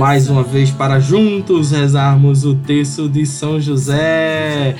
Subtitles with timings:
[0.00, 4.74] mais uma vez para juntos rezarmos o texto de São José.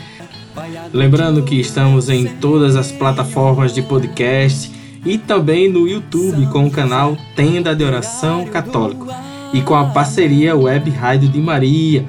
[0.95, 4.73] Lembrando que estamos em todas as plataformas de podcast
[5.05, 9.09] e também no YouTube com o canal Tenda de Oração Católico
[9.53, 12.03] e com a parceria Web Rádio de Maria.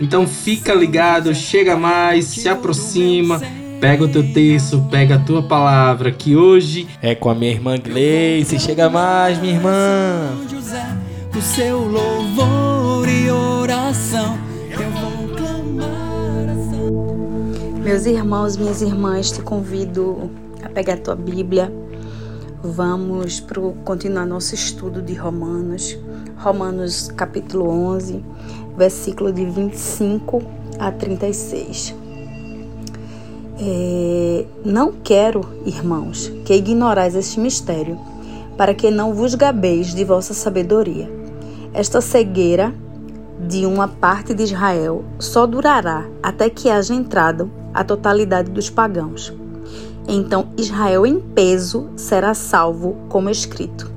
[0.00, 3.42] Então fica ligado, chega mais, se aproxima,
[3.78, 7.76] pega o teu texto, pega a tua palavra, que hoje é com a minha irmã
[7.76, 8.58] Gleice.
[8.58, 10.32] Chega mais, minha irmã.
[11.36, 14.38] O seu louvor e oração.
[14.70, 16.46] Eu vou clamar
[17.82, 20.30] Meus irmãos, minhas irmãs, te convido
[20.62, 21.72] a pegar a tua Bíblia.
[22.62, 25.98] Vamos pro, continuar nosso estudo de Romanos.
[26.36, 28.24] Romanos capítulo 11,
[28.76, 30.40] versículo de 25
[30.78, 31.96] a 36.
[33.58, 37.98] É, não quero, irmãos, que ignorais este mistério,
[38.56, 41.23] para que não vos gabeis de vossa sabedoria.
[41.74, 42.72] Esta cegueira
[43.48, 49.34] de uma parte de Israel só durará até que haja entrado a totalidade dos pagãos.
[50.06, 53.90] Então Israel em peso será salvo, como escrito.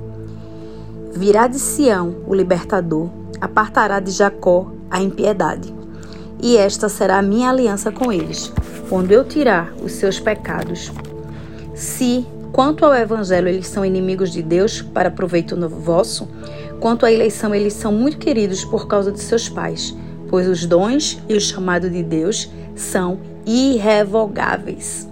[1.14, 5.72] Virá de Sião o libertador, apartará de Jacó a impiedade.
[6.42, 8.52] E esta será a minha aliança com eles,
[8.88, 10.90] quando eu tirar os seus pecados.
[11.74, 16.28] Se, quanto ao evangelho, eles são inimigos de Deus para proveito vosso,
[16.80, 19.94] quanto à eleição, eles são muito queridos por causa de seus pais,
[20.28, 25.08] pois os dons e o chamado de Deus são irrevogáveis.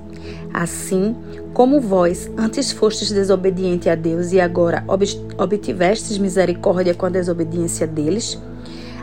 [0.52, 1.14] Assim,
[1.52, 4.84] como vós antes fostes desobediente a Deus e agora
[5.38, 8.38] obtivestes misericórdia com a desobediência deles,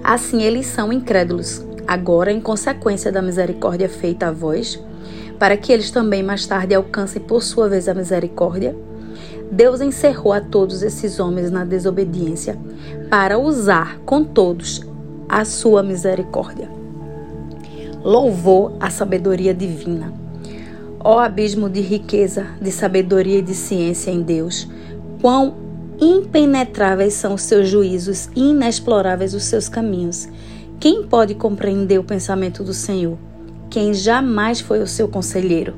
[0.03, 4.79] assim eles são incrédulos, agora em consequência da misericórdia feita a vós,
[5.39, 8.75] para que eles também mais tarde alcancem por sua vez a misericórdia.
[9.53, 12.57] Deus encerrou a todos esses homens na desobediência
[13.07, 14.81] para usar com todos
[15.29, 16.67] a sua misericórdia.
[18.03, 20.11] Louvor à sabedoria divina.
[20.99, 24.67] Ó abismo de riqueza, de sabedoria e de ciência em Deus,
[25.21, 25.53] quão
[26.01, 30.27] impenetráveis são os seus juízos e inexploráveis os seus caminhos.
[30.79, 33.19] Quem pode compreender o pensamento do Senhor?
[33.69, 35.75] Quem jamais foi o seu conselheiro?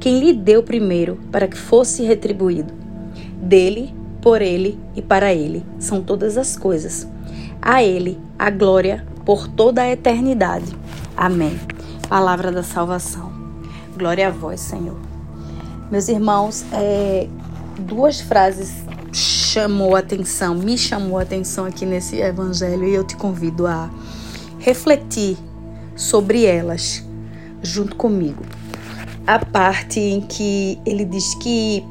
[0.00, 2.81] Quem lhe deu primeiro para que fosse retribuído?
[3.42, 7.06] Dele, por ele e para ele são todas as coisas.
[7.60, 10.72] A ele a glória por toda a eternidade.
[11.16, 11.58] Amém.
[12.08, 13.32] Palavra da salvação.
[13.96, 14.96] Glória a vós, Senhor.
[15.90, 17.28] Meus irmãos, é,
[17.78, 18.72] duas frases
[19.12, 23.90] chamou a atenção, me chamou a atenção aqui nesse evangelho e eu te convido a
[24.58, 25.36] refletir
[25.94, 27.04] sobre elas
[27.62, 28.42] junto comigo.
[29.26, 31.84] A parte em que ele diz que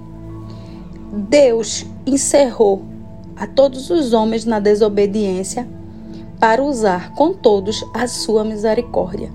[1.12, 2.86] Deus encerrou
[3.36, 5.68] a todos os homens na desobediência
[6.40, 9.30] para usar com todos a sua misericórdia.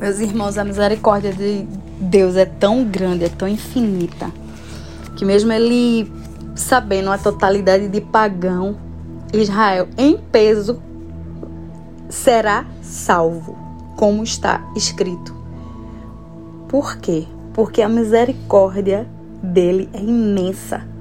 [0.00, 1.66] Meus irmãos, a misericórdia de
[2.00, 4.32] Deus é tão grande, é tão infinita,
[5.16, 6.10] que mesmo ele
[6.54, 8.76] sabendo a totalidade de pagão,
[9.32, 10.82] Israel em peso
[12.08, 13.56] será salvo,
[13.96, 15.34] como está escrito.
[16.68, 17.26] Por quê?
[17.52, 19.06] Porque a misericórdia
[19.42, 20.91] dele é imensa.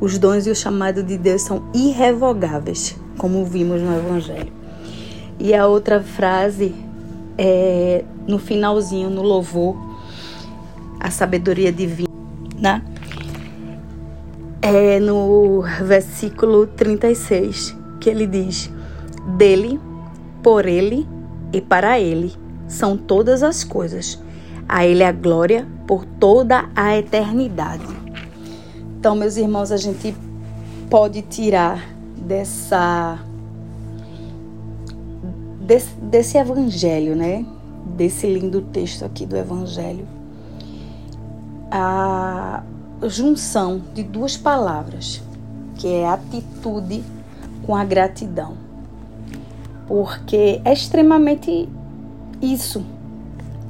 [0.00, 4.52] Os dons e o chamado de Deus são irrevogáveis, como vimos no Evangelho.
[5.38, 6.74] E a outra frase
[7.36, 9.76] é no finalzinho, no louvor,
[11.00, 12.84] a sabedoria divina,
[14.60, 18.70] é no versículo 36, que ele diz:
[19.36, 19.80] Dele,
[20.42, 21.06] por ele
[21.52, 22.32] e para ele
[22.66, 24.20] são todas as coisas.
[24.68, 28.07] A ele a glória por toda a eternidade.
[29.08, 30.14] Então, meus irmãos, a gente
[30.90, 31.82] pode tirar
[32.14, 33.18] dessa
[35.62, 37.42] desse, desse evangelho, né?
[37.96, 40.06] Desse lindo texto aqui do evangelho,
[41.70, 42.62] a
[43.04, 45.22] junção de duas palavras,
[45.76, 47.02] que é atitude
[47.64, 48.58] com a gratidão.
[49.86, 51.66] Porque é extremamente
[52.42, 52.84] isso.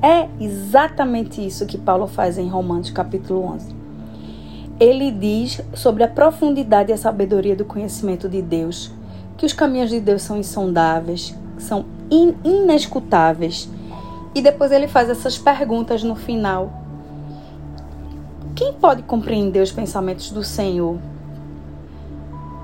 [0.03, 3.78] É exatamente isso que Paulo faz em Romanos capítulo 11.
[4.81, 8.93] Ele diz sobre a profundidade e a sabedoria do conhecimento de Deus,
[9.37, 13.69] que os caminhos de Deus são insondáveis, são in inescutáveis.
[14.35, 16.73] E depois ele faz essas perguntas no final.
[18.55, 20.99] Quem pode compreender os pensamentos do Senhor?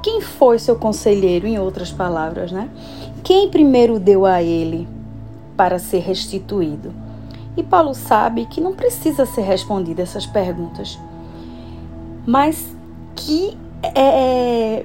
[0.03, 2.69] Quem foi seu conselheiro, em outras palavras, né?
[3.25, 4.87] Quem primeiro deu a ele
[5.57, 6.93] para ser restituído?
[7.57, 10.99] E Paulo sabe que não precisa ser respondida essas perguntas,
[12.27, 12.75] mas
[13.15, 14.85] que é,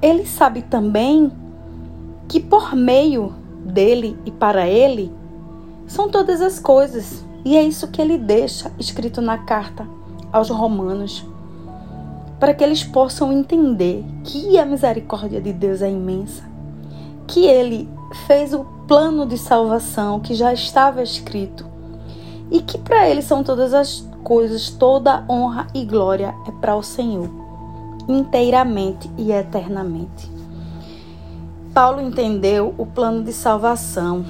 [0.00, 1.32] ele sabe também
[2.28, 3.34] que por meio
[3.64, 5.12] dele e para ele
[5.86, 7.24] são todas as coisas.
[7.44, 9.88] E é isso que ele deixa escrito na carta
[10.32, 11.24] aos Romanos,
[12.38, 16.44] para que eles possam entender que a misericórdia de Deus é imensa,
[17.26, 17.88] que ele
[18.26, 21.66] fez o plano de salvação que já estava escrito
[22.50, 26.82] e que para ele são todas as coisas, toda honra e glória é para o
[26.82, 27.30] Senhor,
[28.06, 30.30] inteiramente e eternamente.
[31.72, 34.26] Paulo entendeu o plano de salvação.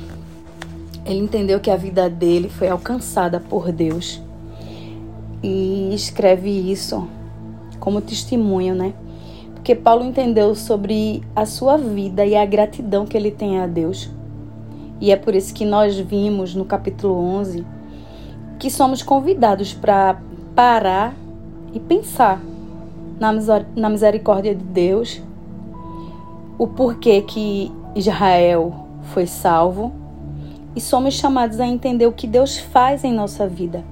[1.05, 4.23] Ele entendeu que a vida dele foi alcançada por Deus.
[5.43, 7.09] E escreve isso
[7.81, 8.95] como testemunho, né?
[9.53, 14.09] Porque Paulo entendeu sobre a sua vida e a gratidão que ele tem a Deus.
[15.01, 17.78] E é por isso que nós vimos no capítulo 11
[18.59, 20.21] que somos convidados para
[20.55, 21.15] parar
[21.73, 22.41] e pensar
[23.19, 25.21] na misericórdia de Deus
[26.59, 28.75] o porquê que Israel
[29.13, 29.93] foi salvo
[30.75, 33.85] e somos chamados a entender o que Deus faz em nossa vida.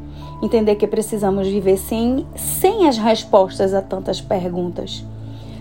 [0.42, 5.04] Entender que precisamos viver sem, sem as respostas a tantas perguntas.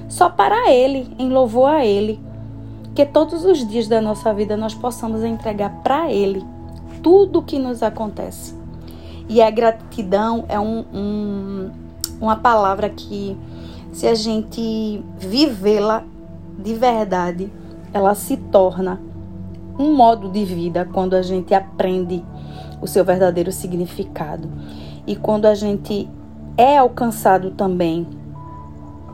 [0.09, 2.19] Só para Ele, em louvor a Ele.
[2.93, 6.45] Que todos os dias da nossa vida nós possamos entregar para Ele
[7.01, 8.64] tudo o que nos acontece.
[9.27, 11.71] E a gratidão é um, um,
[12.21, 13.37] uma palavra que,
[13.91, 16.03] se a gente vivê-la,
[16.57, 17.51] de verdade,
[17.93, 18.99] ela se torna
[19.77, 22.23] um modo de vida quando a gente aprende
[22.81, 24.49] o seu verdadeiro significado
[25.07, 26.09] e quando a gente
[26.57, 28.07] é alcançado também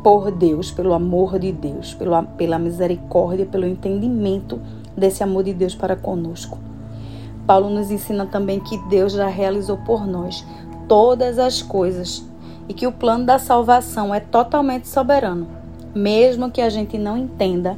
[0.03, 4.59] por Deus, pelo amor de Deus, pela, pela misericórdia, pelo entendimento
[4.95, 6.57] desse amor de Deus para conosco.
[7.45, 10.45] Paulo nos ensina também que Deus já realizou por nós
[10.87, 12.25] todas as coisas
[12.67, 15.61] e que o plano da salvação é totalmente soberano
[15.93, 17.77] mesmo que a gente não entenda,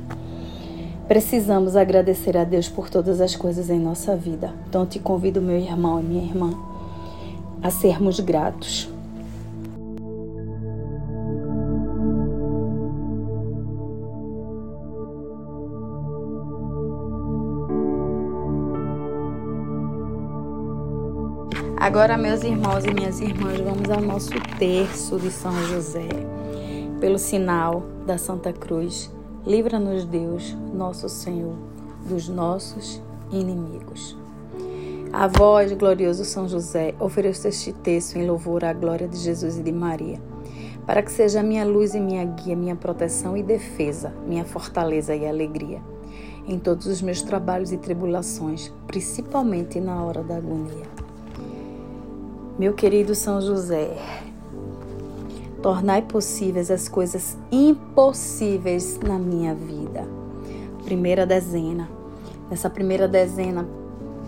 [1.07, 4.53] precisamos agradecer a Deus por todas as coisas em nossa vida.
[4.69, 6.53] Então te convido, meu irmão e minha irmã,
[7.61, 8.92] a sermos gratos.
[21.83, 26.07] Agora, meus irmãos e minhas irmãs, vamos ao nosso terço de São José
[27.01, 29.11] pelo sinal da Santa Cruz,
[29.45, 31.57] livra-nos Deus, nosso Senhor,
[32.07, 34.17] dos nossos inimigos.
[35.11, 39.61] A vós, glorioso São José, ofereço este texto em louvor à glória de Jesus e
[39.61, 40.21] de Maria,
[40.85, 45.27] para que seja minha luz e minha guia, minha proteção e defesa, minha fortaleza e
[45.27, 45.81] alegria,
[46.47, 50.92] em todos os meus trabalhos e tribulações, principalmente na hora da agonia.
[52.57, 53.97] Meu querido São José,
[55.63, 60.05] Tornai possíveis as coisas impossíveis na minha vida.
[60.83, 61.89] Primeira dezena.
[62.51, 63.65] Nessa primeira dezena,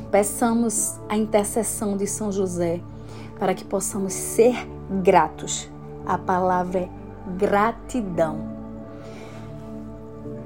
[0.09, 2.79] peçamos a intercessão de São José
[3.37, 4.55] para que possamos ser
[5.03, 5.69] gratos.
[6.05, 6.89] A palavra é
[7.37, 8.37] gratidão.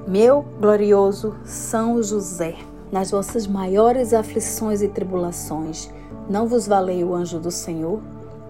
[0.07, 2.55] Meu glorioso São José,
[2.91, 5.87] nas vossas maiores aflições e tribulações,
[6.29, 7.99] não vos valei o anjo do Senhor?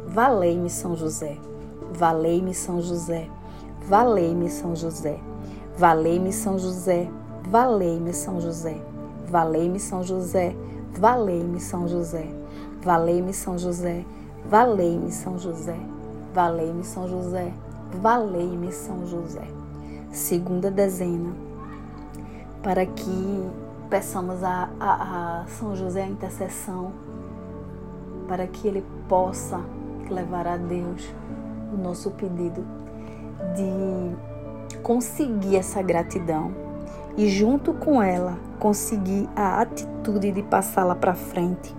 [0.08, 1.38] Valei-me, São José.
[1.92, 3.28] Valei-me São José,
[3.88, 5.20] valei-me São José,
[5.78, 7.10] valei-me São José,
[7.50, 8.80] valei-me São José,
[9.30, 10.56] valei-me São José,
[10.98, 12.36] valei-me São José,
[12.82, 14.06] valei-me São José,
[14.46, 15.80] valei-me São José,
[16.34, 17.52] valei-me São José,
[18.02, 19.48] valei-me São José.
[20.12, 21.34] Segunda dezena,
[22.62, 23.50] para que
[23.90, 26.94] peçamos a, a, a São José a intercessão,
[28.30, 29.60] para que ele possa
[30.08, 31.04] levar a Deus
[31.74, 32.64] o nosso pedido
[33.56, 36.52] de conseguir essa gratidão
[37.18, 41.76] e, junto com ela, conseguir a atitude de passá-la para frente,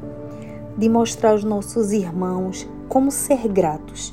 [0.76, 4.12] de mostrar aos nossos irmãos como ser gratos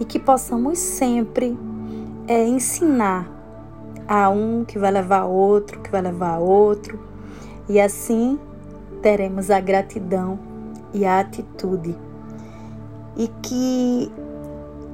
[0.00, 1.56] e que possamos sempre
[2.26, 3.30] é, ensinar
[4.08, 6.98] a um que vai levar a outro, que vai levar a outro,
[7.68, 8.40] e assim
[9.00, 10.49] teremos a gratidão
[10.92, 11.96] e a atitude.
[13.16, 14.10] E que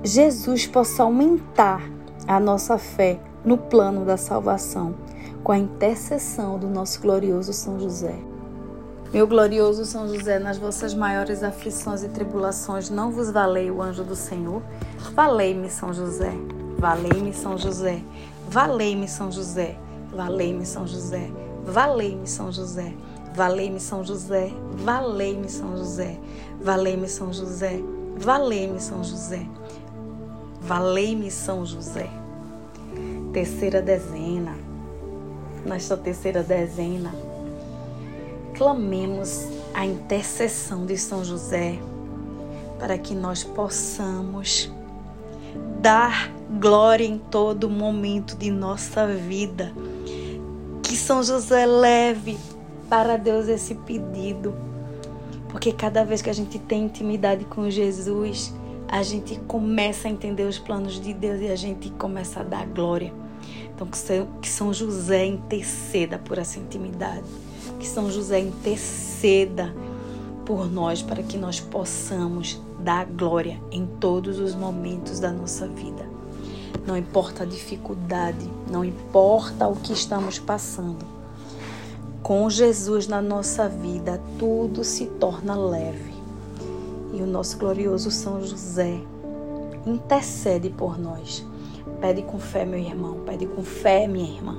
[0.02, 1.82] Jesus possa aumentar
[2.26, 4.94] a nossa fé no plano da salvação
[5.44, 8.16] com a intercessão do nosso glorioso São José.
[9.12, 14.02] Meu glorioso São José, nas vossas maiores aflições e tribulações, não vos valei o anjo
[14.02, 14.60] do Senhor?
[15.14, 16.32] Valei-me, São José.
[16.76, 18.02] Valei-me, São José.
[18.48, 19.76] Valei-me, São José.
[20.12, 21.30] Valei-me, São José.
[21.64, 22.92] Valei-me, São José.
[23.36, 24.50] Valei-me, São José.
[24.82, 26.18] Valei-me, São José.
[26.58, 27.82] Valei-me, São José.
[28.16, 29.46] Valei-me, São José.
[30.62, 32.08] Valei-me, São José.
[33.34, 34.56] Terceira dezena.
[35.66, 37.14] Nesta terceira dezena,
[38.54, 41.78] clamemos a intercessão de São José
[42.78, 44.72] para que nós possamos
[45.82, 49.74] dar glória em todo momento de nossa vida.
[50.82, 52.38] Que São José leve
[52.88, 54.54] para Deus esse pedido,
[55.48, 58.52] porque cada vez que a gente tem intimidade com Jesus,
[58.88, 62.66] a gente começa a entender os planos de Deus e a gente começa a dar
[62.66, 63.12] glória.
[63.74, 63.88] Então,
[64.40, 67.26] que São José interceda por essa intimidade.
[67.78, 69.74] Que São José interceda
[70.46, 76.08] por nós para que nós possamos dar glória em todos os momentos da nossa vida.
[76.86, 81.15] Não importa a dificuldade, não importa o que estamos passando.
[82.26, 86.12] Com Jesus na nossa vida, tudo se torna leve.
[87.14, 88.98] E o nosso glorioso São José
[89.86, 91.46] intercede por nós
[92.00, 93.20] Pede com fé, meu irmão.
[93.24, 94.56] Pede com fé, minha irmã.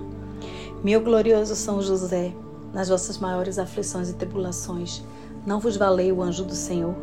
[0.81, 2.33] Meu glorioso São José,
[2.73, 5.03] nas vossas maiores aflições e tribulações,
[5.45, 6.95] não vos valei o anjo do Senhor?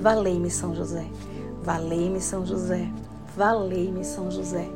[0.00, 1.06] Valei-me, São José.
[1.62, 2.90] Valei-me, São José.
[3.36, 4.68] Valei-me, São José.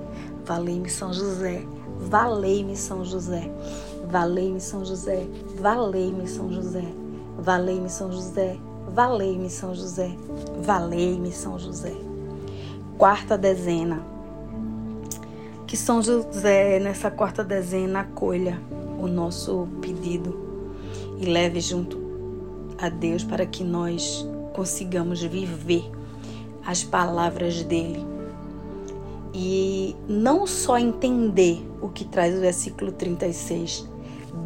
[0.46, 1.66] Valei-me, São José.
[1.98, 3.50] Valei-me, São José.
[4.12, 5.26] Valei-me, São José.
[5.58, 6.84] Valei-me, São José.
[7.38, 8.58] Valei-me, São José.
[8.94, 10.14] Valei-me, São José.
[10.62, 11.94] Valei-me, São José.
[12.98, 14.04] Quarta dezena.
[15.66, 18.60] Que São José, nessa quarta dezena, acolha
[19.00, 20.38] o nosso pedido
[21.18, 21.98] e leve junto
[22.76, 25.90] a Deus para que nós consigamos viver
[26.66, 28.04] as palavras dele
[29.32, 33.90] e não só entender o que traz o versículo 36,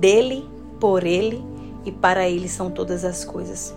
[0.07, 0.49] dele,
[0.79, 1.45] por ele
[1.85, 3.75] e para ele são todas as coisas,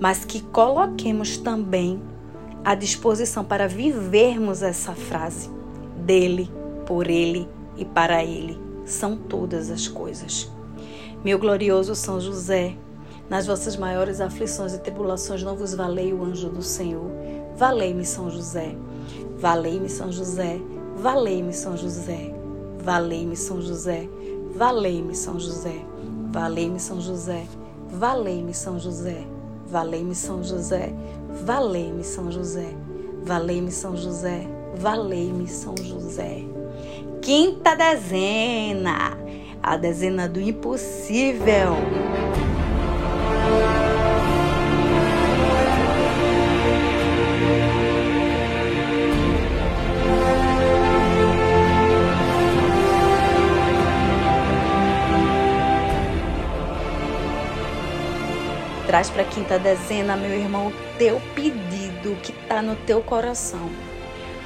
[0.00, 2.00] mas que coloquemos também
[2.64, 5.50] à disposição para vivermos essa frase,
[5.94, 6.50] dele,
[6.86, 10.50] por Ele e para Ele são todas as coisas.
[11.22, 12.74] Meu glorioso São José,
[13.28, 17.10] nas vossas maiores aflições e tribulações não vos valei o anjo do Senhor.
[17.56, 18.74] Valei-me, São José.
[19.38, 20.58] Valei-me, São José.
[20.96, 22.34] Valei-me, São José.
[22.82, 24.08] Valei-me, São José.
[24.54, 25.84] Valei-me, São José.
[26.30, 27.46] Valei-me, São José.
[27.90, 29.24] Valei-me, São José.
[29.66, 30.94] Valei-me, São José.
[31.44, 32.74] Valei-me, São José.
[33.24, 34.48] Valei-me, São José.
[34.76, 36.44] Valei-me, São José
[37.22, 39.16] quinta dezena,
[39.62, 41.76] a dezena do impossível.
[58.92, 63.70] Traz para a quinta dezena, meu irmão, o teu pedido que está no teu coração.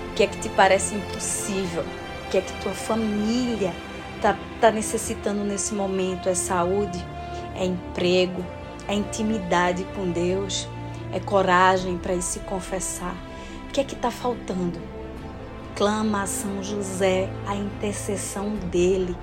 [0.09, 1.83] O que é que te parece impossível?
[1.83, 3.75] o que é que tua família
[4.15, 6.29] está tá necessitando nesse momento.
[6.29, 7.05] É saúde,
[7.57, 8.47] é emprego,
[8.87, 10.69] é intimidade com Deus,
[11.13, 13.17] é coragem para ir se confessar.
[13.69, 14.79] O que é que está faltando?
[15.75, 19.17] Clama a São José a intercessão dele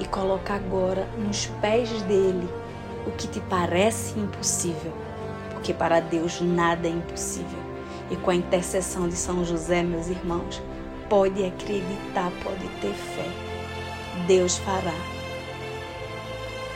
[0.00, 2.63] e coloca agora nos pés dele
[3.06, 4.92] o que te parece impossível,
[5.50, 7.58] porque para Deus nada é impossível.
[8.10, 10.62] E com a intercessão de São José, meus irmãos,
[11.08, 13.28] Pode acreditar, pode ter fé.
[14.26, 14.94] Deus fará.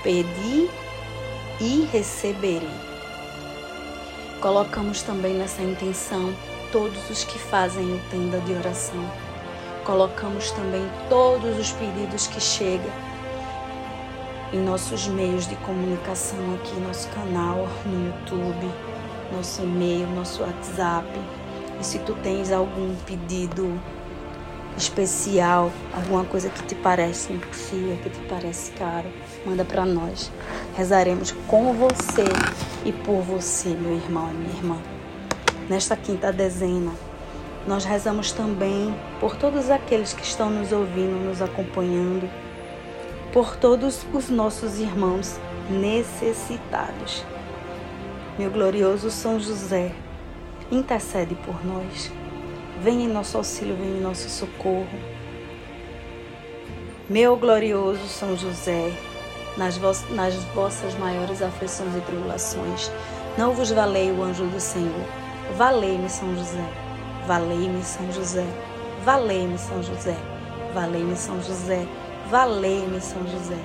[0.02, 0.68] Pedi
[1.60, 2.68] e receberei.
[4.40, 6.34] Colocamos também nessa intenção
[6.70, 9.10] todos os que fazem o tenda de oração.
[9.84, 12.92] Colocamos também todos os pedidos que chegam
[14.52, 18.70] em nossos meios de comunicação aqui, nosso canal no YouTube,
[19.32, 21.06] nosso e-mail, nosso WhatsApp.
[21.80, 23.78] E se tu tens algum pedido
[24.76, 29.08] especial, alguma coisa que te parece impossível, que te parece caro,
[29.44, 30.30] manda para nós.
[30.76, 32.24] Rezaremos com você
[32.84, 34.76] e por você, meu irmão e minha irmã.
[35.68, 36.92] Nesta quinta dezena,
[37.66, 42.28] nós rezamos também por todos aqueles que estão nos ouvindo, nos acompanhando,
[43.32, 45.38] por todos os nossos irmãos
[45.70, 47.24] necessitados.
[48.38, 49.92] Meu glorioso São José,
[50.70, 52.10] intercede por nós.
[52.80, 54.86] Vem em nosso auxílio, vem em nosso socorro.
[57.08, 58.92] Meu glorioso São José,
[59.56, 59.78] nas,
[60.10, 62.90] nas vossas maiores aflições e tribulações.
[63.36, 65.06] Não vos valei o anjo do Senhor.
[65.56, 66.64] Valei-me, São José.
[67.26, 68.46] Valei-me, São José.
[69.04, 70.16] Valei-me, São José.
[70.72, 71.86] Valei-me, São José.
[72.30, 73.56] Valei-me, São José.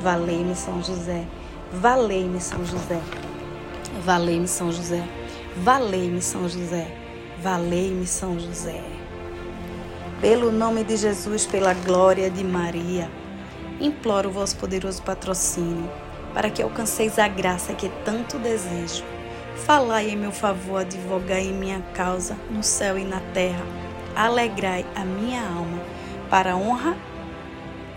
[0.00, 1.24] Valei-me, São José.
[1.72, 3.00] Valei-me, São José.
[4.04, 5.04] Valei-me, São José.
[5.58, 6.88] Valei-me, São José.
[7.40, 8.82] Valei-me, São José.
[10.20, 13.08] Pelo nome de Jesus, pela glória de Maria,
[13.80, 15.88] imploro o vosso poderoso patrocínio
[16.34, 19.04] para que alcanceis a graça que tanto desejo.
[19.64, 23.64] Falai em meu favor, advogai em minha causa, no céu e na terra.
[24.16, 25.80] Alegrai a minha alma,
[26.28, 26.96] para a honra